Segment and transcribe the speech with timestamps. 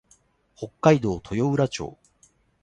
[0.55, 1.95] 北海道豊浦町